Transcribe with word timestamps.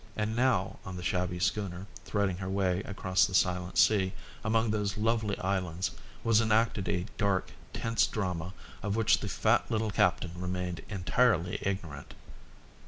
And 0.15 0.35
now 0.35 0.79
on 0.83 0.95
the 0.97 1.03
shabby 1.03 1.37
schooner, 1.37 1.85
threading 2.05 2.37
her 2.37 2.49
way 2.49 2.79
across 2.85 3.27
the 3.27 3.35
silent 3.35 3.77
sea, 3.77 4.13
among 4.43 4.71
those 4.71 4.97
lovely 4.97 5.37
islands, 5.37 5.91
was 6.23 6.41
enacted 6.41 6.89
a 6.89 7.05
dark, 7.19 7.51
tense 7.71 8.07
drama 8.07 8.53
of 8.81 8.95
which 8.95 9.19
the 9.19 9.29
fat 9.29 9.69
little 9.69 9.91
captain 9.91 10.31
remained 10.35 10.81
entirely 10.89 11.59
ignorant. 11.61 12.15